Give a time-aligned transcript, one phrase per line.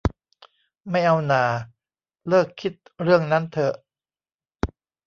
[0.89, 1.43] ไม่เอาหน่า
[2.27, 3.75] เลิกคิดเรื่องนั้นเถอะ